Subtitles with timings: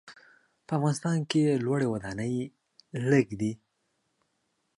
[0.65, 2.35] په افغانستان کې لوړې ودانۍ
[3.09, 3.51] لږ دي.